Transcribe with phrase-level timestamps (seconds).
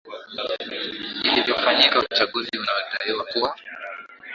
[1.27, 3.57] ilivyofanyika uchaguzi unaodaiwa kuwa